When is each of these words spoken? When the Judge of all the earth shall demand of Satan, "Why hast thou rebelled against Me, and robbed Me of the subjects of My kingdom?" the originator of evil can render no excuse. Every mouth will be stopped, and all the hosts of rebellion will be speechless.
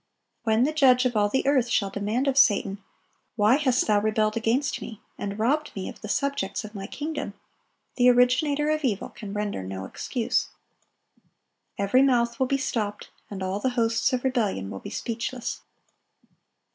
When 0.45 0.63
the 0.63 0.73
Judge 0.73 1.05
of 1.05 1.15
all 1.15 1.29
the 1.29 1.45
earth 1.45 1.69
shall 1.69 1.91
demand 1.91 2.27
of 2.27 2.35
Satan, 2.35 2.79
"Why 3.35 3.57
hast 3.57 3.85
thou 3.85 3.99
rebelled 4.01 4.35
against 4.35 4.81
Me, 4.81 4.99
and 5.15 5.37
robbed 5.37 5.69
Me 5.75 5.87
of 5.87 6.01
the 6.01 6.09
subjects 6.09 6.63
of 6.63 6.73
My 6.73 6.87
kingdom?" 6.87 7.35
the 7.97 8.09
originator 8.09 8.71
of 8.71 8.83
evil 8.83 9.09
can 9.09 9.31
render 9.31 9.61
no 9.61 9.85
excuse. 9.85 10.47
Every 11.77 12.01
mouth 12.01 12.39
will 12.39 12.47
be 12.47 12.57
stopped, 12.57 13.11
and 13.29 13.43
all 13.43 13.59
the 13.59 13.69
hosts 13.77 14.11
of 14.11 14.23
rebellion 14.23 14.71
will 14.71 14.79
be 14.79 14.89
speechless. 14.89 15.61